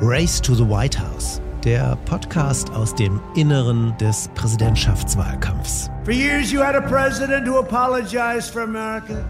Race 0.00 0.40
to 0.40 0.56
the 0.56 0.64
White 0.64 0.96
House, 0.96 1.40
der 1.62 1.96
Podcast 2.04 2.68
aus 2.70 2.92
dem 2.92 3.20
Inneren 3.36 3.96
des 3.96 4.28
Präsidentschaftswahlkampfs. 4.34 5.88
For 6.04 6.10
years 6.10 6.50
you 6.52 6.60
had 6.60 6.74
a 6.74 6.82
president 6.82 7.46
who 7.46 7.58
apologized 7.58 8.52
for 8.52 8.62
America. 8.62 9.24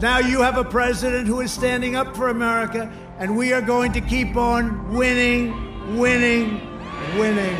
Now 0.00 0.18
you 0.18 0.40
have 0.42 0.58
a 0.58 0.64
president 0.64 1.28
who 1.28 1.40
is 1.40 1.52
standing 1.52 1.94
up 1.94 2.16
for 2.16 2.30
America 2.30 2.90
and 3.20 3.36
we 3.36 3.52
are 3.52 3.62
going 3.62 3.92
to 3.92 4.00
keep 4.00 4.36
on 4.36 4.92
winning, 4.92 5.96
winning, 5.96 6.60
winning. 7.16 7.56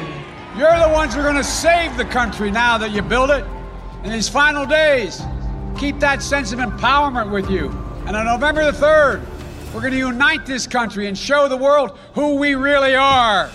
You're 0.56 0.80
the 0.80 0.92
ones 0.92 1.14
who 1.14 1.20
are 1.20 1.30
going 1.30 1.36
to 1.36 1.44
save 1.44 1.96
the 1.96 2.06
country 2.06 2.50
now 2.50 2.76
that 2.78 2.90
you 2.90 3.02
build 3.02 3.30
it. 3.30 3.44
In 4.02 4.10
these 4.10 4.28
final 4.28 4.66
days, 4.66 5.22
keep 5.78 6.00
that 6.00 6.22
sense 6.24 6.52
of 6.52 6.58
empowerment 6.58 7.30
with 7.30 7.48
you. 7.48 7.68
And 8.06 8.16
on 8.16 8.26
November 8.26 8.64
the 8.64 8.76
3rd, 8.76 9.24
we're 9.74 9.80
going 9.80 9.92
to 9.92 9.98
unite 9.98 10.46
this 10.46 10.66
country 10.66 11.06
and 11.08 11.16
show 11.16 11.48
the 11.48 11.56
world 11.56 11.92
who 12.14 12.36
we 12.36 12.54
really 12.54 12.94
are. 12.94 13.50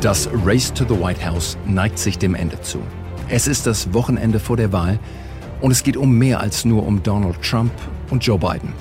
Das 0.00 0.28
Race 0.44 0.70
to 0.70 0.84
the 0.84 0.94
White 0.94 1.20
House 1.20 1.56
neigt 1.66 1.98
sich 1.98 2.18
dem 2.18 2.34
Ende 2.34 2.60
zu. 2.60 2.78
Es 3.28 3.48
ist 3.48 3.66
das 3.66 3.92
Wochenende 3.92 4.38
vor 4.38 4.56
der 4.56 4.72
Wahl 4.72 4.98
und 5.60 5.70
es 5.70 5.82
geht 5.82 5.96
um 5.96 6.16
mehr 6.16 6.40
als 6.40 6.64
nur 6.64 6.86
um 6.86 7.02
Donald 7.02 7.42
Trump 7.42 7.72
und 8.10 8.24
Joe 8.24 8.38
Biden. 8.38 8.72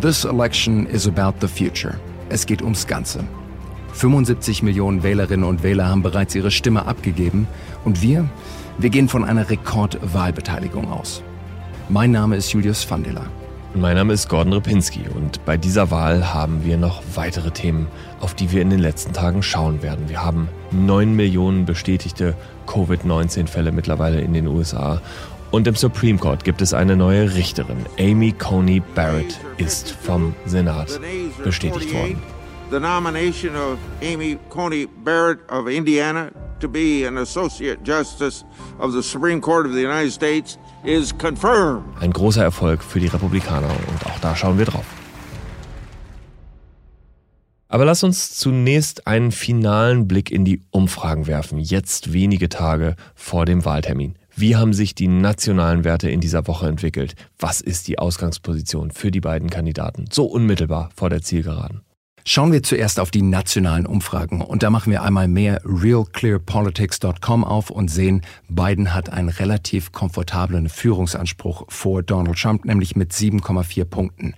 This 0.00 0.24
election 0.24 0.86
is 0.86 1.06
about 1.06 1.34
the 1.40 1.48
future. 1.48 1.94
Es 2.28 2.44
geht 2.44 2.62
ums 2.62 2.86
Ganze. 2.86 3.24
75 3.94 4.62
Millionen 4.62 5.02
Wählerinnen 5.02 5.44
und 5.44 5.62
Wähler 5.62 5.88
haben 5.88 6.02
bereits 6.02 6.34
ihre 6.34 6.50
Stimme 6.50 6.86
abgegeben 6.86 7.48
und 7.84 8.02
wir, 8.02 8.28
wir 8.78 8.90
gehen 8.90 9.08
von 9.08 9.24
einer 9.24 9.48
Rekordwahlbeteiligung 9.50 10.90
aus. 10.90 11.22
Mein 11.88 12.12
Name 12.12 12.36
ist 12.36 12.52
Julius 12.52 12.88
Vandela. 12.88 13.26
Mein 13.74 13.94
Name 13.96 14.12
ist 14.12 14.28
Gordon 14.28 14.52
Ripinski 14.52 15.02
und 15.14 15.44
bei 15.44 15.56
dieser 15.56 15.92
Wahl 15.92 16.34
haben 16.34 16.64
wir 16.64 16.76
noch 16.76 17.02
weitere 17.14 17.52
Themen, 17.52 17.86
auf 18.18 18.34
die 18.34 18.50
wir 18.50 18.62
in 18.62 18.70
den 18.70 18.80
letzten 18.80 19.12
Tagen 19.12 19.44
schauen 19.44 19.80
werden. 19.80 20.08
Wir 20.08 20.24
haben 20.24 20.48
9 20.72 21.14
Millionen 21.14 21.66
bestätigte 21.66 22.34
Covid-19-Fälle 22.66 23.70
mittlerweile 23.70 24.20
in 24.20 24.34
den 24.34 24.48
USA 24.48 25.00
und 25.52 25.68
im 25.68 25.76
Supreme 25.76 26.18
Court 26.18 26.42
gibt 26.42 26.62
es 26.62 26.74
eine 26.74 26.96
neue 26.96 27.32
Richterin. 27.34 27.86
Amy 27.98 28.32
Coney 28.32 28.82
Barrett 28.96 29.38
ist 29.56 29.92
vom 29.92 30.34
Senat 30.46 31.00
bestätigt 31.44 31.94
worden. 31.94 32.20
The 32.72 32.80
nomination 32.80 33.54
of 33.54 33.78
Amy 34.02 34.36
Coney 34.48 34.88
Barrett 35.04 35.38
of 35.48 35.68
Indiana 35.68 36.30
to 36.60 36.68
be 36.68 37.06
an 37.06 37.18
Associate 37.18 37.78
Justice 37.84 38.44
of 38.78 38.92
the 38.92 39.02
Supreme 39.02 39.40
Court 39.40 39.66
of 39.66 39.72
the 39.72 39.82
United 39.82 40.12
States 40.12 40.58
is 40.84 41.12
confirmed. 41.16 41.84
Ein 42.00 42.12
großer 42.12 42.42
Erfolg 42.42 42.82
für 42.82 43.00
die 43.00 43.08
Republikaner 43.08 43.70
und 43.70 44.06
auch 44.06 44.18
da 44.20 44.36
schauen 44.36 44.58
wir 44.58 44.66
drauf. 44.66 44.86
Aber 47.68 47.84
lass 47.84 48.02
uns 48.02 48.34
zunächst 48.34 49.06
einen 49.06 49.30
finalen 49.30 50.08
Blick 50.08 50.32
in 50.32 50.44
die 50.44 50.60
Umfragen 50.70 51.28
werfen, 51.28 51.58
jetzt 51.58 52.12
wenige 52.12 52.48
Tage 52.48 52.96
vor 53.14 53.46
dem 53.46 53.64
Wahltermin. 53.64 54.16
Wie 54.34 54.56
haben 54.56 54.72
sich 54.72 54.94
die 54.94 55.06
nationalen 55.06 55.84
Werte 55.84 56.10
in 56.10 56.20
dieser 56.20 56.46
Woche 56.48 56.66
entwickelt? 56.66 57.14
Was 57.38 57.60
ist 57.60 57.86
die 57.86 57.98
Ausgangsposition 57.98 58.90
für 58.90 59.10
die 59.10 59.20
beiden 59.20 59.50
Kandidaten 59.50 60.06
so 60.10 60.24
unmittelbar 60.24 60.90
vor 60.96 61.10
der 61.10 61.22
Zielgeraden? 61.22 61.82
Schauen 62.24 62.52
wir 62.52 62.62
zuerst 62.62 63.00
auf 63.00 63.10
die 63.10 63.22
nationalen 63.22 63.86
Umfragen 63.86 64.42
und 64.42 64.62
da 64.62 64.70
machen 64.70 64.92
wir 64.92 65.02
einmal 65.02 65.26
mehr 65.26 65.62
realclearpolitics.com 65.64 67.44
auf 67.44 67.70
und 67.70 67.90
sehen, 67.90 68.22
Biden 68.48 68.94
hat 68.94 69.10
einen 69.10 69.30
relativ 69.30 69.92
komfortablen 69.92 70.68
Führungsanspruch 70.68 71.64
vor 71.68 72.02
Donald 72.02 72.38
Trump, 72.38 72.64
nämlich 72.66 72.94
mit 72.94 73.12
7,4 73.12 73.84
Punkten. 73.84 74.34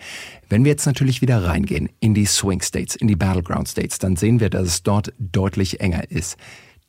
Wenn 0.49 0.65
wir 0.65 0.71
jetzt 0.71 0.87
natürlich 0.87 1.23
wieder 1.23 1.45
reingehen 1.45 1.89
in 1.99 2.15
die 2.15 2.27
Swing 2.27 2.63
States, 2.63 2.95
in 2.95 3.09
die 3.09 3.17
Battleground 3.17 3.69
States, 3.69 3.99
dann 3.99 4.17
sehen 4.17 4.39
wir, 4.39 4.49
dass 4.49 4.69
es 4.69 4.83
dort 4.83 5.13
deutlich 5.19 5.81
enger 5.81 6.11
ist. 6.11 6.37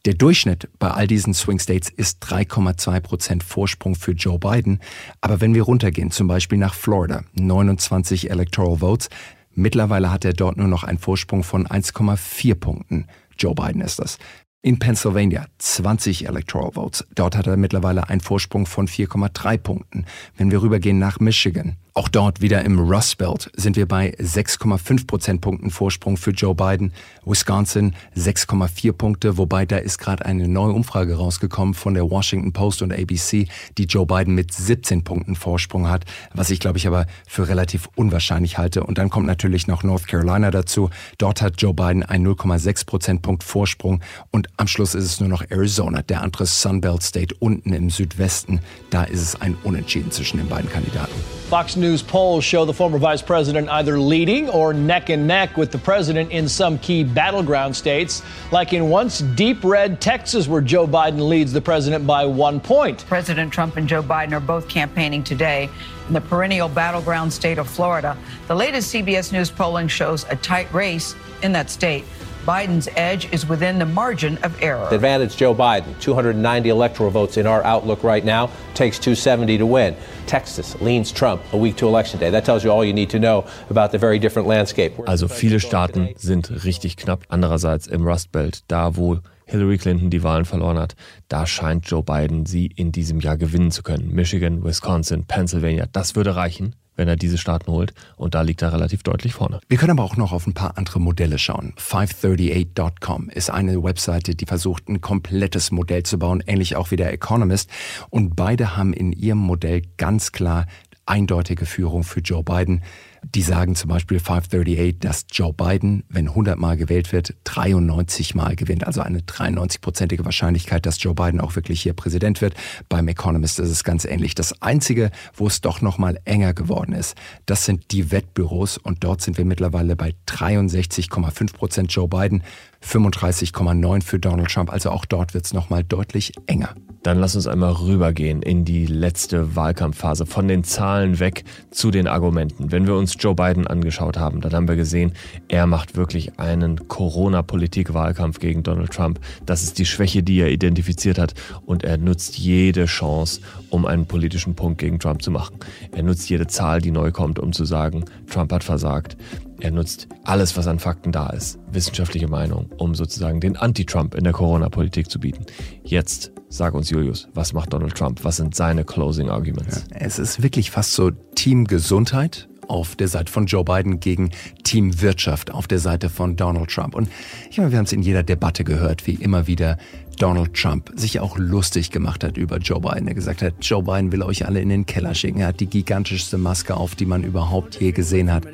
Der 0.06 0.16
Durchschnitt 0.16 0.68
bei 0.80 0.92
all 0.92 1.08
diesen 1.08 1.34
Swing 1.34 1.60
States 1.60 1.90
ist 1.90 2.22
3,2 2.26 3.00
Prozent 3.00 3.44
Vorsprung 3.44 3.96
für 3.96 4.12
Joe 4.12 4.38
Biden. 4.38 4.82
Aber 5.22 5.40
wenn 5.40 5.56
wir 5.56 5.64
runtergehen, 5.64 6.12
zum 6.12 6.28
Beispiel 6.28 6.58
nach 6.58 6.74
Florida, 6.74 7.24
29 7.36 8.30
Electoral 8.30 8.80
Votes, 8.80 9.08
Mittlerweile 9.56 10.12
hat 10.12 10.26
er 10.26 10.34
dort 10.34 10.58
nur 10.58 10.68
noch 10.68 10.84
einen 10.84 10.98
Vorsprung 10.98 11.44
von 11.44 11.68
1,4 11.68 12.56
Punkten. 12.56 13.08
Joe 13.38 13.54
Biden 13.54 13.82
ist 13.82 14.00
das. 14.00 14.18
In 14.66 14.80
Pennsylvania 14.80 15.46
20 15.58 16.26
Electoral 16.26 16.72
Votes. 16.72 17.06
Dort 17.16 17.36
hat 17.36 17.48
er 17.48 17.58
mittlerweile 17.58 18.08
einen 18.08 18.22
Vorsprung 18.22 18.66
von 18.66 18.88
4,3 18.88 19.58
Punkten. 19.58 20.06
Wenn 20.38 20.52
wir 20.52 20.62
rübergehen 20.62 21.00
nach 21.00 21.20
Michigan, 21.20 21.76
auch 21.96 22.10
dort 22.10 22.42
wieder 22.42 22.66
im 22.66 22.80
Rust 22.80 23.20
Belt 23.20 23.52
sind 23.56 23.76
wir 23.76 23.88
bei 23.88 24.16
6,5 24.16 25.06
Prozentpunkten 25.06 25.70
Vorsprung 25.70 26.18
für 26.18 26.32
Joe 26.32 26.56
Biden. 26.56 26.92
Wisconsin 27.24 27.94
6,4 28.18 28.94
Punkte, 28.94 29.38
wobei 29.38 29.68
da 29.68 29.78
ist 29.78 30.00
gerade 30.00 30.26
eine 30.26 30.48
neue 30.48 30.72
Umfrage 30.72 31.16
rausgekommen 31.16 31.76
von 31.76 31.94
der 31.94 32.10
Washington 32.10 32.52
Post 32.52 32.82
und 32.82 32.92
ABC, 32.92 33.48
die 33.78 33.84
Joe 33.84 34.08
Biden 34.08 34.34
mit 34.34 34.52
17 34.52 35.04
Punkten 35.04 35.36
Vorsprung 35.36 35.88
hat, 35.88 36.06
was 36.34 36.50
ich 36.50 36.60
glaube 36.60 36.80
ich 36.80 36.88
aber 36.88 37.06
für 37.28 37.48
relativ 37.48 37.88
unwahrscheinlich 37.96 38.58
halte. 38.58 38.84
Und 38.84 38.98
dann 38.98 39.12
kommt 39.12 39.28
natürlich 39.28 39.68
noch 39.68 39.84
North 39.84 40.08
Carolina 40.08 40.50
dazu. 40.50 40.90
Dort 41.20 41.44
hat 41.44 41.62
Joe 41.62 41.76
Biden 41.76 42.02
einen 42.02 42.26
0,6 42.26 42.88
Prozentpunkt 42.88 43.44
Vorsprung 43.44 44.02
und 44.32 44.48
am 44.58 44.68
Schluss 44.68 44.96
ist 44.96 45.06
es 45.06 45.20
nur 45.20 45.30
noch 45.30 45.44
Arizona, 45.50 46.02
der 46.02 46.22
andere 46.22 46.46
Sunbelt 46.46 47.04
State 47.04 47.36
unten 47.40 47.74
im 47.74 47.90
Südwesten. 47.90 48.60
Da 48.90 49.04
ist 49.04 49.22
es 49.22 49.42
ein 49.42 49.56
Unentschieden 49.64 50.12
zwischen 50.12 50.38
den 50.38 50.48
beiden 50.48 50.70
Kandidaten. 50.70 51.14
Fox 51.50 51.76
News 51.76 52.02
polls 52.02 52.44
show 52.46 52.66
the 52.66 52.74
former 52.74 53.00
vice 53.00 53.22
president 53.22 53.70
either 53.70 54.00
leading 54.00 54.50
or 54.50 54.74
neck 54.74 55.10
and 55.10 55.28
neck 55.28 55.58
with 55.58 55.72
the 55.72 55.78
president 55.78 56.32
in 56.32 56.48
some 56.48 56.78
key 56.80 57.04
battleground 57.04 57.76
states, 57.76 58.24
like 58.52 58.74
in 58.74 58.90
once 58.90 59.24
deep 59.36 59.64
red 59.64 60.00
Texas, 60.00 60.48
where 60.48 60.62
Joe 60.62 60.88
Biden 60.88 61.28
leads 61.28 61.54
the 61.54 61.62
president 61.62 62.08
by 62.08 62.26
one 62.26 62.60
point. 62.60 63.06
President 63.08 63.52
Trump 63.52 63.78
and 63.78 63.88
Joe 63.88 64.02
Biden 64.02 64.34
are 64.34 64.40
both 64.40 64.68
campaigning 64.68 65.24
today 65.24 65.70
in 66.08 66.14
the 66.14 66.22
perennial 66.22 66.70
battleground 66.70 67.32
state 67.32 67.58
of 67.58 67.68
Florida. 67.68 68.18
The 68.48 68.56
latest 68.56 68.94
CBS 68.94 69.32
News 69.32 69.52
polling 69.52 69.88
shows 69.88 70.26
a 70.30 70.36
tight 70.38 70.72
race 70.74 71.16
in 71.42 71.52
that 71.54 71.70
state. 71.70 72.04
Biden's 72.46 72.90
edge 72.98 73.32
is 73.32 73.48
within 73.48 73.80
the 73.80 73.86
margin 73.86 74.38
of 74.44 74.62
error. 74.62 74.86
The 74.90 74.96
advantage 74.96 75.38
Joe 75.38 75.56
Biden, 75.56 75.98
290 76.02 76.68
electoral 76.68 77.10
votes 77.10 77.38
in 77.38 77.48
our 77.48 77.64
outlook 77.64 78.04
right 78.04 78.26
now, 78.26 78.50
takes 78.74 79.00
270 79.00 79.60
to 79.60 79.66
win. 79.66 79.96
Texas 80.28 80.76
leans 80.82 81.14
Trump 81.14 81.42
a 81.54 81.58
week 81.58 81.78
to 81.78 81.88
election 81.88 82.20
day. 82.20 82.30
That 82.30 82.44
tells 82.44 82.66
you 82.66 82.70
all 82.70 82.84
you 82.84 82.92
need 82.92 83.10
to 83.12 83.20
know 83.20 83.46
about 83.70 83.92
the 83.94 83.98
very 83.98 84.20
different 84.20 84.50
landscape. 84.50 84.92
Also 85.08 85.30
viele 85.30 85.62
Staaten 85.62 86.10
sind 86.18 86.52
richtig 86.66 86.98
knapp. 86.98 87.24
Andererseits 87.30 87.88
im 87.88 88.06
Rust 88.06 88.34
Belt, 88.34 88.64
da 88.68 88.98
wo 88.98 89.20
Hillary 89.46 89.78
Clinton 89.78 90.10
die 90.10 90.24
Wahlen 90.24 90.44
verloren 90.44 90.78
hat, 90.78 90.96
da 91.30 91.46
scheint 91.46 91.90
Joe 91.90 92.04
Biden 92.04 92.46
sie 92.46 92.66
in 92.76 92.92
diesem 92.92 93.22
Jahr 93.22 93.38
gewinnen 93.38 93.72
zu 93.72 93.84
können. 93.84 94.14
Michigan, 94.14 94.66
Wisconsin, 94.66 95.24
Pennsylvania, 95.26 95.86
das 95.94 96.18
würde 96.18 96.36
reichen 96.36 96.76
wenn 96.96 97.08
er 97.08 97.16
diese 97.16 97.38
Staaten 97.38 97.72
holt. 97.72 97.94
Und 98.16 98.36
da 98.36 98.42
liegt 98.42 98.62
er 98.62 98.74
relativ 98.74 99.04
deutlich 99.04 99.34
vorne. 99.34 99.60
Wir 99.68 99.78
können 99.78 99.92
aber 99.92 100.04
auch 100.04 100.18
noch 100.18 100.32
auf 100.32 100.48
ein 100.48 100.54
paar 100.54 100.78
andere 100.78 101.00
Modelle 101.00 101.38
schauen. 101.38 101.74
538.com 101.78 103.30
ist 103.30 103.50
eine 103.50 103.84
Webseite, 103.84 104.36
die 104.36 104.46
versucht, 104.46 104.90
ein 104.90 105.02
komplettes 105.02 105.72
Modell 105.72 106.04
zu 106.04 106.20
bauen, 106.20 106.44
ähnlich 106.46 106.76
auch 106.76 106.92
wie 106.92 106.96
der 106.96 107.14
Economist. 107.14 107.70
Und 108.10 108.36
beide 108.36 108.76
haben 108.78 108.94
in 108.94 109.12
ihrem 109.12 109.40
Modell 109.40 109.82
ganz 109.98 110.32
klar 110.32 110.68
eindeutige 111.06 111.66
Führung 111.66 112.04
für 112.04 112.22
Joe 112.22 112.44
Biden. 112.44 112.82
Die 113.24 113.42
sagen 113.42 113.76
zum 113.76 113.90
Beispiel 113.90 114.20
538, 114.20 115.00
dass 115.00 115.26
Joe 115.32 115.54
Biden, 115.54 116.04
wenn 116.10 116.28
100 116.28 116.60
Mal 116.60 116.76
gewählt 116.76 117.12
wird, 117.14 117.36
93 117.46 118.36
Mal 118.36 118.56
gewinnt. 118.56 118.86
Also 118.86 119.02
eine 119.02 119.20
93-prozentige 119.20 120.26
Wahrscheinlichkeit, 120.26 120.86
dass 120.86 121.02
Joe 121.02 121.16
Biden 121.16 121.40
auch 121.40 121.56
wirklich 121.56 121.82
hier 121.82 121.94
Präsident 121.94 122.42
wird. 122.42 122.56
Beim 122.90 123.08
Economist 123.08 123.60
ist 123.60 123.70
es 123.70 123.84
ganz 123.84 124.06
ähnlich. 124.06 124.36
Das 124.36 124.62
Einzige, 124.62 125.10
wo 125.36 125.48
es 125.48 125.62
doch 125.62 125.82
noch 125.82 125.98
mal 125.98 126.20
enger 126.26 126.54
geworden 126.54 126.94
ist, 126.94 127.16
das 127.46 127.66
sind 127.66 127.92
die 127.92 128.12
Wettbüros. 128.12 128.78
Und 128.78 129.04
dort 129.04 129.22
sind 129.22 129.38
wir 129.38 129.46
mittlerweile 129.46 129.96
bei 129.96 130.14
63,5 130.28 131.54
Prozent 131.54 131.92
Joe 131.94 132.08
Biden, 132.08 132.44
35,9 132.86 134.04
für 134.04 134.20
Donald 134.20 134.50
Trump. 134.50 134.72
Also 134.72 134.92
auch 134.92 135.06
dort 135.06 135.34
wird 135.34 135.46
es 135.46 135.54
noch 135.54 135.70
mal 135.70 135.84
deutlich 135.84 136.34
enger. 136.48 136.76
Dann 137.04 137.20
lass 137.20 137.36
uns 137.36 137.48
einmal 137.48 137.74
rübergehen 137.74 138.42
in 138.42 138.64
die 138.64 138.86
letzte 138.86 139.58
Wahlkampfphase, 139.58 140.26
von 140.26 140.48
den 140.48 140.64
Zahlen 140.64 141.20
weg 141.20 141.44
zu 141.70 141.92
den 141.92 142.08
Argumenten. 142.08 142.72
Wenn 142.72 142.88
wir 142.88 142.96
uns 142.96 143.16
Joe 143.20 143.36
Biden 143.36 143.68
angeschaut 143.68 144.18
haben, 144.18 144.40
dann 144.40 144.54
haben 144.54 144.70
wir 144.70 144.78
gesehen, 144.78 145.12
er 145.50 145.68
macht 145.68 145.98
wirklich 145.98 146.40
einen 146.40 146.88
Corona-Politik-Wahlkampf 146.88 148.40
gegen 148.40 148.64
Donald 148.64 148.92
Trump. 148.92 149.20
Das 149.46 149.64
ist 149.64 149.80
die 149.80 149.86
Schwäche, 149.86 150.24
die 150.24 150.40
er 150.40 150.50
identifiziert 150.50 151.20
hat 151.20 151.34
und 151.66 151.84
er 151.84 151.98
nutzt 151.98 152.38
jede 152.38 152.86
Chance, 152.86 153.42
um 153.70 153.86
einen 153.86 154.06
politischen 154.06 154.56
Punkt 154.56 154.78
gegen 154.78 155.00
Trump 155.00 155.22
zu 155.22 155.32
machen. 155.32 155.58
Er 155.92 156.04
nutzt 156.04 156.30
jede 156.30 156.48
Zahl, 156.48 156.80
die 156.80 156.92
neu 156.92 157.12
kommt, 157.12 157.38
um 157.38 157.52
zu 157.52 157.66
sagen, 157.66 158.06
Trump 158.30 158.54
hat 158.54 158.64
versagt. 158.64 159.18
Er 159.64 159.72
nutzt 159.72 160.10
alles, 160.26 160.58
was 160.58 160.68
an 160.68 160.78
Fakten 160.78 161.14
da 161.14 161.30
ist, 161.30 161.58
wissenschaftliche 161.72 162.28
Meinung, 162.28 162.70
um 162.78 162.96
sozusagen 162.96 163.40
den 163.40 163.56
Anti-Trump 163.56 164.14
in 164.14 164.26
der 164.26 164.34
Corona-Politik 164.34 165.10
zu 165.10 165.22
bieten. 165.22 165.46
Jetzt 165.86 166.34
Sag 166.54 166.76
uns, 166.76 166.92
Julius, 166.92 167.28
was 167.34 167.52
macht 167.54 167.74
Donald 167.74 167.96
Trump? 167.96 168.24
Was 168.24 168.36
sind 168.36 168.54
seine 168.54 168.86
Closing 168.86 169.28
Arguments? 169.28 169.86
Ja, 169.90 169.98
es 170.02 170.20
ist 170.20 170.44
wirklich 170.44 170.70
fast 170.70 170.94
so 170.94 171.10
Team 171.10 171.66
Gesundheit 171.66 172.48
auf 172.68 172.96
der 172.96 173.08
Seite 173.08 173.32
von 173.32 173.46
Joe 173.46 173.64
Biden 173.64 174.00
gegen 174.00 174.32
Team 174.64 175.02
Wirtschaft 175.02 175.52
auf 175.52 175.68
der 175.68 175.80
Seite 175.80 176.10
von 176.10 176.36
Donald 176.36 176.70
Trump. 176.70 176.96
Und 176.96 177.10
ich 177.50 177.58
meine, 177.58 177.72
wir 177.72 177.78
haben 177.78 177.86
es 177.86 177.94
in 177.94 178.02
jeder 178.02 178.24
Debatte 178.24 178.64
gehört, 178.64 179.08
wie 179.08 179.16
immer 179.16 179.48
wieder 179.48 179.78
Donald 180.18 180.54
Trump 180.54 180.92
sich 180.96 181.20
auch 181.20 181.38
lustig 181.38 181.92
gemacht 181.92 182.24
hat 182.24 182.38
über 182.38 182.58
Joe 182.58 182.80
Biden. 182.80 183.08
Er 183.08 183.14
gesagt 183.14 183.42
hat, 183.42 183.54
Joe 183.62 183.84
Biden 183.84 184.12
will 184.12 184.22
euch 184.22 184.46
alle 184.46 184.62
in 184.62 184.70
den 184.70 184.86
Keller 184.86 185.16
schicken. 185.16 185.40
Er 185.40 185.48
hat 185.48 185.60
die 185.60 185.66
gigantischste 185.66 186.38
Maske 186.38 186.76
auf, 186.76 186.96
die 186.96 187.06
man 187.06 187.24
überhaupt 187.24 187.80
je 187.80 187.92
gesehen 187.92 188.32
hat. 188.32 188.46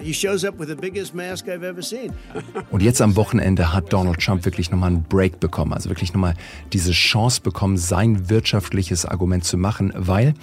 Und 2.71 2.81
jetzt 2.81 3.01
am 3.01 3.15
Wochenende 3.15 3.73
hat 3.73 3.91
Donald 3.91 4.19
Trump 4.19 4.45
wirklich 4.45 4.71
nochmal 4.71 4.91
einen 4.91 5.03
Break 5.03 5.39
bekommen. 5.39 5.73
Also 5.73 5.89
wirklich 5.89 6.13
nochmal 6.13 6.35
diese 6.73 6.91
Chance 6.91 7.41
bekommen, 7.41 7.77
sein 7.77 8.29
wirtschaftliches 8.29 9.05
Argument 9.05 9.43
zu 9.43 9.57
machen, 9.57 9.93
weil 9.95 10.33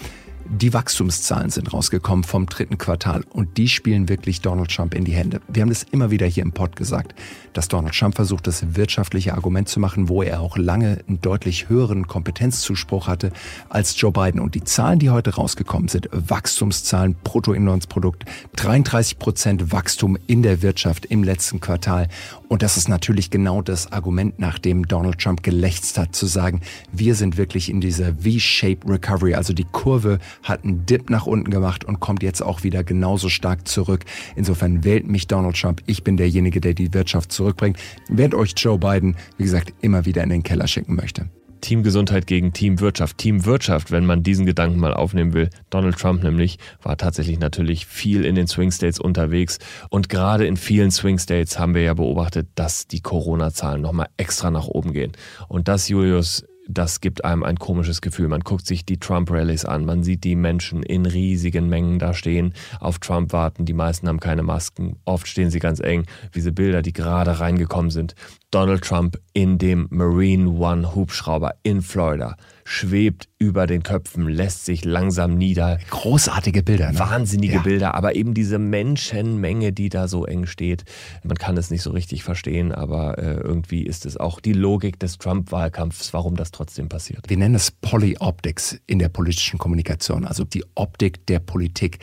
die 0.48 0.72
Wachstumszahlen 0.72 1.50
sind 1.50 1.72
rausgekommen 1.72 2.24
vom 2.24 2.46
dritten 2.46 2.78
Quartal 2.78 3.24
und 3.30 3.56
die 3.56 3.68
spielen 3.68 4.08
wirklich 4.08 4.40
Donald 4.40 4.70
Trump 4.70 4.94
in 4.94 5.04
die 5.04 5.12
Hände. 5.12 5.40
Wir 5.48 5.62
haben 5.62 5.68
das 5.68 5.82
immer 5.82 6.10
wieder 6.10 6.26
hier 6.26 6.42
im 6.42 6.52
Pod 6.52 6.76
gesagt, 6.76 7.14
dass 7.52 7.68
Donald 7.68 7.94
Trump 7.94 8.14
versucht, 8.16 8.46
das 8.46 8.76
wirtschaftliche 8.76 9.34
Argument 9.34 9.68
zu 9.68 9.80
machen, 9.80 10.08
wo 10.08 10.22
er 10.22 10.40
auch 10.40 10.56
lange 10.56 10.98
einen 11.08 11.20
deutlich 11.20 11.68
höheren 11.68 12.06
Kompetenzzuspruch 12.06 13.08
hatte 13.08 13.32
als 13.68 14.00
Joe 14.00 14.12
Biden. 14.12 14.40
Und 14.40 14.54
die 14.54 14.64
Zahlen, 14.64 14.98
die 14.98 15.10
heute 15.10 15.34
rausgekommen 15.34 15.88
sind, 15.88 16.08
Wachstumszahlen, 16.12 17.16
Bruttoinlandsprodukt, 17.24 18.24
33 18.56 19.18
Prozent 19.18 19.72
Wachstum 19.72 20.18
in 20.26 20.42
der 20.42 20.62
Wirtschaft 20.62 21.06
im 21.06 21.24
letzten 21.24 21.60
Quartal. 21.60 22.08
Und 22.48 22.62
das 22.62 22.76
ist 22.76 22.88
natürlich 22.88 23.30
genau 23.30 23.62
das 23.62 23.92
Argument, 23.92 24.38
nach 24.38 24.58
dem 24.58 24.86
Donald 24.86 25.18
Trump 25.18 25.42
gelächzt 25.42 25.98
hat, 25.98 26.14
zu 26.14 26.26
sagen, 26.26 26.60
wir 26.92 27.14
sind 27.14 27.36
wirklich 27.36 27.68
in 27.70 27.80
dieser 27.80 28.14
V-Shape 28.14 28.88
Recovery, 28.88 29.34
also 29.34 29.52
die 29.52 29.66
Kurve 29.72 30.18
hat 30.42 30.64
einen 30.64 30.86
Dip 30.86 31.10
nach 31.10 31.26
unten 31.26 31.50
gemacht 31.50 31.84
und 31.84 32.00
kommt 32.00 32.22
jetzt 32.22 32.42
auch 32.42 32.62
wieder 32.62 32.84
genauso 32.84 33.28
stark 33.28 33.66
zurück. 33.68 34.04
Insofern 34.34 34.84
wählt 34.84 35.06
mich 35.06 35.26
Donald 35.26 35.60
Trump. 35.60 35.82
Ich 35.86 36.04
bin 36.04 36.16
derjenige, 36.16 36.60
der 36.60 36.74
die 36.74 36.92
Wirtschaft 36.94 37.32
zurückbringt, 37.32 37.78
während 38.08 38.34
euch 38.34 38.54
Joe 38.56 38.78
Biden, 38.78 39.16
wie 39.38 39.44
gesagt, 39.44 39.72
immer 39.80 40.04
wieder 40.04 40.22
in 40.22 40.30
den 40.30 40.42
Keller 40.42 40.66
schicken 40.66 40.94
möchte. 40.94 41.28
Teamgesundheit 41.60 42.26
gegen 42.26 42.52
Teamwirtschaft. 42.52 43.18
Teamwirtschaft, 43.18 43.90
wenn 43.90 44.06
man 44.06 44.22
diesen 44.22 44.46
Gedanken 44.46 44.78
mal 44.78 44.94
aufnehmen 44.94 45.32
will. 45.32 45.50
Donald 45.70 45.98
Trump 45.98 46.22
nämlich 46.22 46.58
war 46.82 46.96
tatsächlich 46.96 47.38
natürlich 47.38 47.86
viel 47.86 48.24
in 48.24 48.34
den 48.34 48.46
Swing 48.46 48.70
States 48.70 49.00
unterwegs 49.00 49.58
und 49.90 50.08
gerade 50.08 50.46
in 50.46 50.56
vielen 50.56 50.90
Swing 50.90 51.18
States 51.18 51.58
haben 51.58 51.74
wir 51.74 51.82
ja 51.82 51.94
beobachtet, 51.94 52.48
dass 52.54 52.86
die 52.86 53.00
Corona-Zahlen 53.00 53.80
nochmal 53.82 54.08
extra 54.16 54.50
nach 54.50 54.68
oben 54.68 54.92
gehen. 54.92 55.12
Und 55.48 55.68
das, 55.68 55.88
Julius, 55.88 56.44
das 56.68 57.00
gibt 57.00 57.24
einem 57.24 57.42
ein 57.42 57.56
komisches 57.56 58.00
Gefühl. 58.00 58.28
Man 58.28 58.40
guckt 58.40 58.66
sich 58.66 58.84
die 58.84 58.98
Trump-Rallies 58.98 59.64
an, 59.64 59.84
man 59.84 60.02
sieht 60.02 60.24
die 60.24 60.36
Menschen 60.36 60.82
in 60.82 61.06
riesigen 61.06 61.68
Mengen 61.68 61.98
da 61.98 62.14
stehen, 62.14 62.54
auf 62.80 62.98
Trump 62.98 63.32
warten, 63.32 63.64
die 63.64 63.72
meisten 63.72 64.08
haben 64.08 64.20
keine 64.20 64.42
Masken, 64.42 64.96
oft 65.04 65.26
stehen 65.26 65.50
sie 65.50 65.58
ganz 65.58 65.80
eng, 65.80 66.06
diese 66.34 66.52
Bilder, 66.52 66.82
die 66.82 66.92
gerade 66.92 67.40
reingekommen 67.40 67.90
sind. 67.90 68.14
Donald 68.50 68.82
Trump 68.82 69.18
in 69.32 69.58
dem 69.58 69.86
Marine 69.90 70.48
One 70.48 70.94
Hubschrauber 70.94 71.54
in 71.62 71.82
Florida 71.82 72.36
schwebt 72.66 73.28
über 73.38 73.66
den 73.68 73.84
Köpfen, 73.84 74.28
lässt 74.28 74.64
sich 74.64 74.84
langsam 74.84 75.38
nieder. 75.38 75.78
Großartige 75.90 76.64
Bilder. 76.64 76.90
Ne? 76.90 76.98
Wahnsinnige 76.98 77.56
ja. 77.56 77.62
Bilder, 77.62 77.94
aber 77.94 78.16
eben 78.16 78.34
diese 78.34 78.58
Menschenmenge, 78.58 79.72
die 79.72 79.88
da 79.88 80.08
so 80.08 80.26
eng 80.26 80.46
steht. 80.46 80.84
Man 81.22 81.36
kann 81.36 81.56
es 81.56 81.70
nicht 81.70 81.82
so 81.82 81.90
richtig 81.92 82.24
verstehen, 82.24 82.72
aber 82.72 83.18
äh, 83.18 83.36
irgendwie 83.36 83.84
ist 83.84 84.04
es 84.04 84.16
auch 84.16 84.40
die 84.40 84.52
Logik 84.52 84.98
des 84.98 85.18
Trump-Wahlkampfs, 85.18 86.12
warum 86.12 86.34
das 86.34 86.50
trotzdem 86.50 86.88
passiert. 86.88 87.28
Wir 87.28 87.36
nennen 87.36 87.54
es 87.54 87.70
Polyoptics 87.70 88.80
in 88.86 88.98
der 88.98 89.10
politischen 89.10 89.58
Kommunikation, 89.58 90.24
also 90.24 90.42
die 90.42 90.64
Optik 90.74 91.24
der 91.26 91.38
Politik. 91.38 92.00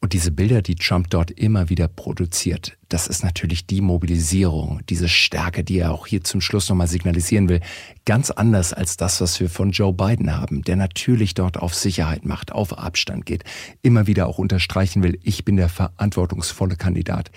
Und 0.00 0.12
diese 0.12 0.30
Bilder, 0.30 0.62
die 0.62 0.76
Trump 0.76 1.10
dort 1.10 1.32
immer 1.32 1.68
wieder 1.70 1.88
produziert, 1.88 2.76
das 2.94 3.08
ist 3.08 3.24
natürlich 3.24 3.66
die 3.66 3.80
Mobilisierung, 3.80 4.80
diese 4.88 5.08
Stärke, 5.08 5.64
die 5.64 5.80
er 5.80 5.90
auch 5.90 6.06
hier 6.06 6.22
zum 6.22 6.40
Schluss 6.40 6.68
nochmal 6.68 6.86
signalisieren 6.86 7.48
will. 7.48 7.58
Ganz 8.04 8.30
anders 8.30 8.72
als 8.72 8.96
das, 8.96 9.20
was 9.20 9.40
wir 9.40 9.50
von 9.50 9.72
Joe 9.72 9.92
Biden 9.92 10.36
haben, 10.36 10.62
der 10.62 10.76
natürlich 10.76 11.34
dort 11.34 11.56
auf 11.56 11.74
Sicherheit 11.74 12.24
macht, 12.24 12.52
auf 12.52 12.78
Abstand 12.78 13.26
geht, 13.26 13.42
immer 13.82 14.06
wieder 14.06 14.28
auch 14.28 14.38
unterstreichen 14.38 15.02
will, 15.02 15.18
ich 15.24 15.44
bin 15.44 15.56
der 15.56 15.68
verantwortungsvolle 15.68 16.76
Kandidat. 16.76 17.32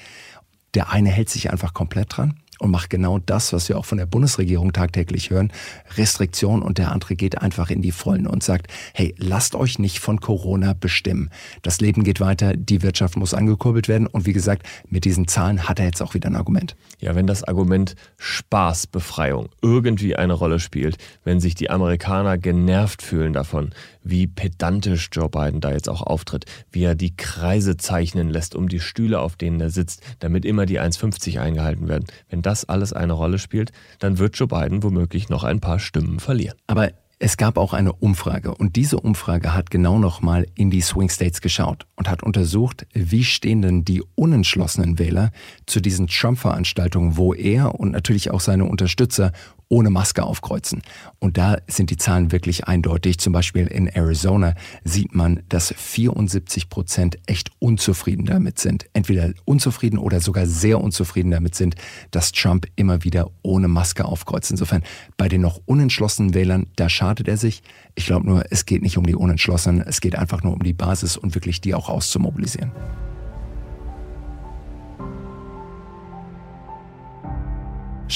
Der 0.75 0.91
eine 0.91 1.09
hält 1.09 1.29
sich 1.29 1.49
einfach 1.49 1.73
komplett 1.73 2.15
dran 2.15 2.35
und 2.59 2.71
macht 2.71 2.89
genau 2.89 3.19
das, 3.19 3.53
was 3.53 3.69
wir 3.69 3.77
auch 3.77 3.85
von 3.85 3.97
der 3.97 4.05
Bundesregierung 4.05 4.73
tagtäglich 4.73 5.29
hören, 5.29 5.51
Restriktion 5.95 6.61
und 6.61 6.77
der 6.77 6.91
andere 6.91 7.15
geht 7.15 7.41
einfach 7.41 7.69
in 7.69 7.81
die 7.81 7.91
Vollen 7.91 8.27
und 8.27 8.43
sagt, 8.43 8.67
hey, 8.93 9.13
lasst 9.17 9.55
euch 9.55 9.79
nicht 9.79 9.99
von 9.99 10.19
Corona 10.19 10.73
bestimmen. 10.73 11.29
Das 11.61 11.79
Leben 11.81 12.03
geht 12.03 12.19
weiter, 12.19 12.53
die 12.55 12.81
Wirtschaft 12.81 13.17
muss 13.17 13.33
angekurbelt 13.33 13.87
werden 13.87 14.07
und 14.07 14.25
wie 14.25 14.33
gesagt, 14.33 14.67
mit 14.89 15.05
diesen 15.05 15.27
Zahlen 15.27 15.67
hat 15.67 15.79
er 15.79 15.85
jetzt 15.85 16.01
auch 16.01 16.13
wieder 16.13 16.29
ein 16.29 16.35
Argument. 16.35 16.75
Ja, 16.99 17.15
wenn 17.15 17.27
das 17.27 17.43
Argument 17.43 17.95
Spaßbefreiung 18.17 19.49
irgendwie 19.61 20.15
eine 20.15 20.33
Rolle 20.33 20.59
spielt, 20.59 20.97
wenn 21.23 21.39
sich 21.39 21.55
die 21.55 21.69
Amerikaner 21.69 22.37
genervt 22.37 23.01
fühlen 23.01 23.33
davon, 23.33 23.71
wie 24.03 24.27
pedantisch 24.27 25.09
Joe 25.11 25.29
Biden 25.29 25.61
da 25.61 25.71
jetzt 25.71 25.89
auch 25.89 26.01
auftritt, 26.01 26.45
wie 26.71 26.83
er 26.83 26.95
die 26.95 27.15
Kreise 27.15 27.77
zeichnen 27.77 28.29
lässt 28.29 28.55
um 28.55 28.69
die 28.69 28.79
Stühle, 28.79 29.19
auf 29.19 29.35
denen 29.35 29.59
er 29.59 29.69
sitzt, 29.69 30.01
damit 30.19 30.45
immer 30.45 30.65
die 30.65 30.79
1,50 30.79 31.39
eingehalten 31.39 31.87
werden. 31.87 32.05
Wenn 32.29 32.41
das 32.47 32.65
alles 32.65 32.93
eine 32.93 33.13
Rolle 33.13 33.39
spielt, 33.39 33.71
dann 33.99 34.17
wird 34.17 34.37
Joe 34.37 34.47
Biden 34.47 34.81
womöglich 34.81 35.27
noch 35.27 35.43
ein 35.43 35.59
paar 35.59 35.79
Stimmen 35.79 36.19
verlieren. 36.19 36.57
Aber 36.65 36.91
es 37.19 37.35
gab 37.37 37.57
auch 37.57 37.73
eine 37.73 37.93
Umfrage 37.93 38.53
und 38.53 38.75
diese 38.75 38.99
Umfrage 38.99 39.53
hat 39.55 39.71
genau 39.71 39.97
nochmal 39.97 40.45
in 40.53 40.69
die 40.69 40.81
Swing 40.81 41.09
States 41.09 41.41
geschaut 41.41 41.87
und 41.95 42.09
hat 42.09 42.21
untersucht, 42.21 42.85
wie 42.93 43.23
stehen 43.23 43.63
denn 43.63 43.83
die 43.83 44.03
unentschlossenen 44.13 44.99
Wähler 44.99 45.31
zu 45.65 45.79
diesen 45.79 46.07
Trump-Veranstaltungen, 46.07 47.17
wo 47.17 47.33
er 47.33 47.79
und 47.79 47.91
natürlich 47.91 48.29
auch 48.29 48.39
seine 48.39 48.65
Unterstützer 48.65 49.31
ohne 49.69 49.89
Maske 49.89 50.23
aufkreuzen. 50.23 50.81
Und 51.19 51.37
da 51.37 51.57
sind 51.67 51.89
die 51.89 51.97
Zahlen 51.97 52.31
wirklich 52.31 52.67
eindeutig. 52.67 53.19
Zum 53.19 53.33
Beispiel 53.33 53.67
in 53.67 53.87
Arizona 53.87 54.55
sieht 54.83 55.13
man, 55.13 55.41
dass 55.49 55.73
74 55.75 56.69
Prozent 56.69 57.17
echt 57.25 57.51
unzufrieden 57.59 58.25
damit 58.25 58.59
sind. 58.59 58.85
Entweder 58.93 59.33
unzufrieden 59.45 59.97
oder 59.97 60.21
sogar 60.21 60.45
sehr 60.45 60.79
unzufrieden 60.79 61.31
damit 61.31 61.55
sind, 61.55 61.75
dass 62.11 62.31
Trump 62.31 62.67
immer 62.75 63.03
wieder 63.03 63.29
ohne 63.41 63.67
Maske 63.67 64.05
aufkreuzt. 64.05 64.51
Insofern 64.51 64.83
bei 65.17 65.27
den 65.27 65.41
noch 65.41 65.59
unentschlossenen 65.65 66.33
Wählern, 66.33 66.67
da 66.75 66.89
schadet 67.07 67.29
er 67.29 67.37
sich. 67.37 67.63
Ich 67.95 68.05
glaube 68.05 68.25
nur, 68.25 68.43
es 68.49 68.65
geht 68.65 68.81
nicht 68.81 68.97
um 68.97 69.05
die 69.05 69.15
Unentschlossenen, 69.15 69.81
es 69.81 70.01
geht 70.01 70.17
einfach 70.17 70.43
nur 70.43 70.53
um 70.53 70.61
die 70.61 70.73
Basis 70.73 71.15
und 71.15 71.35
wirklich 71.35 71.61
die 71.61 71.73
auch 71.73 71.87
auszumobilisieren. 71.87 72.71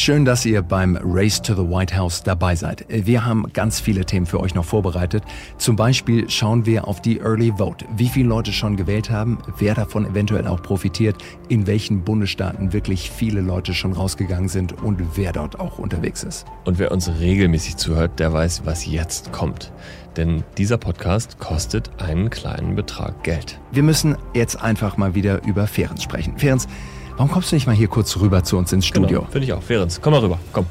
Schön, 0.03 0.25
dass 0.25 0.47
ihr 0.47 0.63
beim 0.63 0.97
Race 1.03 1.39
to 1.43 1.53
the 1.53 1.61
White 1.61 1.95
House 1.95 2.23
dabei 2.23 2.55
seid. 2.55 2.87
Wir 2.89 3.23
haben 3.23 3.53
ganz 3.53 3.79
viele 3.79 4.03
Themen 4.03 4.25
für 4.25 4.39
euch 4.39 4.55
noch 4.55 4.65
vorbereitet. 4.65 5.23
Zum 5.59 5.75
Beispiel 5.75 6.27
schauen 6.27 6.65
wir 6.65 6.87
auf 6.87 7.03
die 7.03 7.19
Early 7.19 7.53
Vote. 7.57 7.85
Wie 7.97 8.07
viele 8.07 8.27
Leute 8.27 8.51
schon 8.51 8.77
gewählt 8.77 9.11
haben, 9.11 9.37
wer 9.59 9.75
davon 9.75 10.07
eventuell 10.07 10.47
auch 10.47 10.63
profitiert, 10.63 11.17
in 11.49 11.67
welchen 11.67 12.03
Bundesstaaten 12.03 12.73
wirklich 12.73 13.11
viele 13.11 13.41
Leute 13.41 13.75
schon 13.75 13.93
rausgegangen 13.93 14.49
sind 14.49 14.73
und 14.81 14.99
wer 15.17 15.33
dort 15.33 15.59
auch 15.59 15.77
unterwegs 15.77 16.23
ist. 16.23 16.47
Und 16.65 16.79
wer 16.79 16.91
uns 16.91 17.07
regelmäßig 17.19 17.77
zuhört, 17.77 18.19
der 18.19 18.33
weiß, 18.33 18.63
was 18.65 18.87
jetzt 18.87 19.31
kommt. 19.31 19.71
Denn 20.17 20.43
dieser 20.57 20.79
Podcast 20.79 21.37
kostet 21.37 21.91
einen 22.01 22.31
kleinen 22.31 22.73
Betrag 22.73 23.23
Geld. 23.23 23.59
Wir 23.71 23.83
müssen 23.83 24.17
jetzt 24.33 24.59
einfach 24.59 24.97
mal 24.97 25.13
wieder 25.13 25.45
über 25.45 25.67
Ferenc 25.67 26.01
sprechen. 26.01 26.39
Ferenc, 26.39 26.63
Warum 27.21 27.29
kommst 27.29 27.51
du 27.51 27.55
nicht 27.55 27.67
mal 27.67 27.75
hier 27.75 27.87
kurz 27.87 28.17
rüber 28.17 28.43
zu 28.43 28.57
uns 28.57 28.73
ins 28.73 28.91
genau, 28.91 29.05
Studio? 29.05 29.19
Genau, 29.19 29.31
Finde 29.31 29.45
ich 29.45 29.53
auch. 29.53 29.61
Ferenc, 29.61 30.01
komm 30.01 30.13
mal 30.13 30.21
rüber. 30.21 30.39
Komm. 30.53 30.65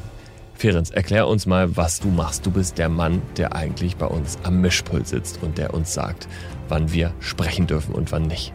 Ferenc, 0.55 0.91
erklär 0.91 1.29
uns 1.29 1.47
mal, 1.47 1.77
was 1.77 2.01
du 2.01 2.09
machst. 2.09 2.45
Du 2.45 2.51
bist 2.51 2.77
der 2.77 2.89
Mann, 2.89 3.23
der 3.37 3.55
eigentlich 3.55 3.97
bei 3.97 4.07
uns 4.07 4.37
am 4.43 4.61
Mischpult 4.61 5.07
sitzt 5.07 5.45
und 5.45 5.59
der 5.59 5.73
uns 5.75 5.95
sagt, 5.95 6.27
wann 6.69 6.93
wir 6.93 7.13
sprechen 7.21 7.69
dürfen 7.69 7.95
und 7.95 8.11
wann 8.11 8.23
nicht. 8.23 8.53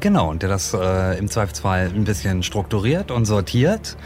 Genau, 0.00 0.28
und 0.28 0.42
der 0.42 0.48
das 0.48 0.74
äh, 0.74 1.16
im 1.16 1.28
Zweifelsfall 1.28 1.92
ein 1.94 2.02
bisschen 2.02 2.42
strukturiert 2.42 3.12
und 3.12 3.24
sortiert, 3.24 3.96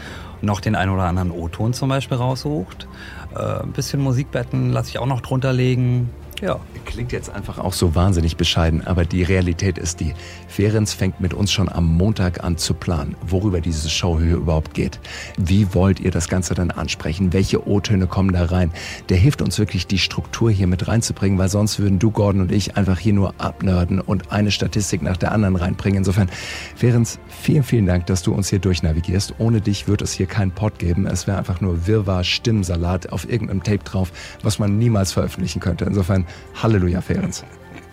noch 0.43 0.59
den 0.59 0.75
einen 0.75 0.91
oder 0.91 1.05
anderen 1.05 1.31
O-Ton 1.31 1.73
zum 1.73 1.89
Beispiel 1.89 2.17
raussucht. 2.17 2.87
Äh, 3.35 3.63
ein 3.63 3.71
bisschen 3.71 3.99
Musikbetten 3.99 4.71
lasse 4.71 4.89
ich 4.89 4.99
auch 4.99 5.07
noch 5.07 5.21
drunter 5.21 5.53
legen. 5.53 6.11
Ja. 6.43 6.59
Klingt 6.83 7.13
jetzt 7.13 7.29
einfach 7.29 7.57
auch 7.57 7.71
so 7.71 7.95
wahnsinnig 7.95 8.35
bescheiden, 8.35 8.85
aber 8.85 9.05
die 9.05 9.23
Realität 9.23 9.77
ist 9.77 10.01
die. 10.01 10.13
Ferenc 10.49 10.89
fängt 10.89 11.21
mit 11.21 11.33
uns 11.33 11.53
schon 11.53 11.69
am 11.69 11.85
Montag 11.85 12.43
an 12.43 12.57
zu 12.57 12.73
planen, 12.73 13.15
worüber 13.25 13.61
diese 13.61 13.89
Show 13.89 14.19
hier 14.19 14.35
überhaupt 14.35 14.73
geht. 14.73 14.99
Wie 15.37 15.73
wollt 15.73 16.01
ihr 16.01 16.11
das 16.11 16.27
Ganze 16.27 16.53
dann 16.53 16.69
ansprechen? 16.69 17.31
Welche 17.31 17.65
O-Töne 17.65 18.07
kommen 18.07 18.33
da 18.33 18.43
rein? 18.45 18.73
Der 19.07 19.15
hilft 19.15 19.41
uns 19.41 19.57
wirklich, 19.57 19.87
die 19.87 19.97
Struktur 19.97 20.51
hier 20.51 20.67
mit 20.67 20.85
reinzubringen, 20.85 21.39
weil 21.39 21.47
sonst 21.47 21.79
würden 21.79 21.97
du, 21.97 22.11
Gordon 22.11 22.41
und 22.41 22.51
ich 22.51 22.75
einfach 22.75 22.99
hier 22.99 23.13
nur 23.13 23.33
abnörden 23.37 24.01
und 24.01 24.33
eine 24.33 24.51
Statistik 24.51 25.01
nach 25.01 25.17
der 25.17 25.31
anderen 25.31 25.55
reinbringen. 25.55 25.99
Insofern, 25.99 26.29
Ferenc, 26.75 27.07
vielen, 27.29 27.63
vielen 27.63 27.85
Dank, 27.85 28.05
dass 28.07 28.21
du 28.21 28.33
uns 28.33 28.49
hier 28.49 28.59
durchnavigierst. 28.59 29.35
Ohne 29.37 29.61
dich 29.61 29.87
wird 29.87 30.01
es 30.01 30.11
hier 30.11 30.25
keinen 30.25 30.51
Pod 30.51 30.77
geben. 30.77 31.07
Es 31.07 31.25
wäre 31.25 31.37
einfach 31.37 31.61
nur 31.61 31.87
Wirrwarr, 31.87 32.25
Stimmsalat 32.25 33.13
auf 33.13 33.29
irgendeinem 33.29 33.63
Tape 33.63 33.85
drauf, 33.85 34.11
was 34.43 34.59
man 34.59 34.77
niemals 34.77 35.13
veröffentlichen 35.13 35.61
könnte. 35.61 35.85
Insofern 35.85 36.25
Halleluja, 36.61 37.01
Ferenc. 37.01 37.43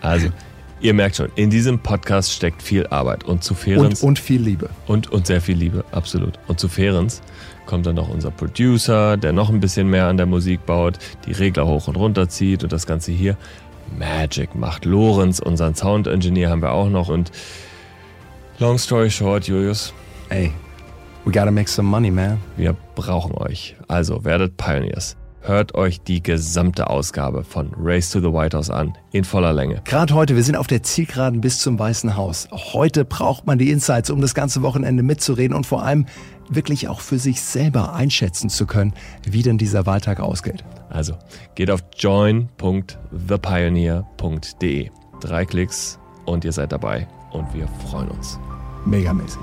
Also, 0.01 0.29
Ihr 0.81 0.95
merkt 0.95 1.15
schon, 1.15 1.29
in 1.35 1.51
diesem 1.51 1.77
Podcast 1.77 2.33
steckt 2.33 2.63
viel 2.63 2.87
Arbeit 2.87 3.23
und 3.23 3.43
zu 3.43 3.53
Ferenz. 3.53 4.01
Und, 4.01 4.07
und 4.07 4.19
viel 4.19 4.41
Liebe. 4.41 4.67
Und, 4.87 5.11
und 5.11 5.27
sehr 5.27 5.39
viel 5.39 5.55
Liebe, 5.55 5.85
absolut. 5.91 6.39
Und 6.47 6.59
zu 6.59 6.67
Ferenz 6.67 7.21
kommt 7.67 7.85
dann 7.85 7.95
noch 7.95 8.09
unser 8.09 8.31
Producer, 8.31 9.15
der 9.15 9.31
noch 9.31 9.49
ein 9.49 9.59
bisschen 9.59 9.87
mehr 9.87 10.07
an 10.07 10.17
der 10.17 10.25
Musik 10.25 10.65
baut, 10.65 10.97
die 11.27 11.33
Regler 11.33 11.67
hoch 11.67 11.87
und 11.87 11.97
runter 11.97 12.29
zieht 12.29 12.63
und 12.63 12.73
das 12.73 12.87
Ganze 12.87 13.11
hier 13.11 13.37
Magic 13.99 14.55
macht. 14.55 14.85
Lorenz, 14.85 15.37
unseren 15.39 15.75
Sound 15.75 16.07
Engineer, 16.07 16.49
haben 16.49 16.63
wir 16.63 16.71
auch 16.71 16.89
noch. 16.89 17.09
Und 17.09 17.31
long 18.57 18.79
story 18.79 19.11
short, 19.11 19.47
Julius. 19.47 19.93
Ey, 20.29 20.51
we 21.25 21.31
gotta 21.31 21.51
make 21.51 21.69
some 21.69 21.87
money, 21.87 22.09
man. 22.09 22.39
Wir 22.57 22.75
brauchen 22.95 23.33
euch. 23.33 23.75
Also 23.87 24.25
werdet 24.25 24.57
Pioneers. 24.57 25.15
Hört 25.43 25.73
euch 25.73 26.01
die 26.01 26.21
gesamte 26.21 26.87
Ausgabe 26.87 27.43
von 27.43 27.71
Race 27.75 28.11
to 28.11 28.19
the 28.19 28.27
White 28.27 28.55
House 28.55 28.69
an, 28.69 28.95
in 29.11 29.23
voller 29.23 29.53
Länge. 29.53 29.81
Gerade 29.85 30.13
heute, 30.13 30.35
wir 30.35 30.43
sind 30.43 30.55
auf 30.55 30.67
der 30.67 30.83
Zielgeraden 30.83 31.41
bis 31.41 31.57
zum 31.57 31.79
Weißen 31.79 32.15
Haus. 32.15 32.47
Heute 32.51 33.05
braucht 33.05 33.47
man 33.47 33.57
die 33.57 33.71
Insights, 33.71 34.11
um 34.11 34.21
das 34.21 34.35
ganze 34.35 34.61
Wochenende 34.61 35.01
mitzureden 35.01 35.57
und 35.57 35.65
vor 35.65 35.83
allem 35.83 36.05
wirklich 36.47 36.89
auch 36.89 37.01
für 37.01 37.17
sich 37.17 37.41
selber 37.41 37.93
einschätzen 37.93 38.49
zu 38.49 38.67
können, 38.67 38.93
wie 39.25 39.41
denn 39.41 39.57
dieser 39.57 39.87
Wahltag 39.87 40.19
ausgeht. 40.19 40.63
Also 40.89 41.15
geht 41.55 41.71
auf 41.71 41.81
join.thepioneer.de. 41.97 44.89
Drei 45.21 45.45
Klicks 45.45 45.97
und 46.25 46.45
ihr 46.45 46.51
seid 46.51 46.71
dabei 46.71 47.07
und 47.31 47.51
wir 47.53 47.67
freuen 47.89 48.09
uns. 48.09 48.39
Megamäßig. 48.85 49.41